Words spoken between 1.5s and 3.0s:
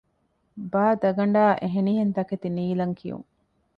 އެހެނިހެން ތަކެތި ނީލަން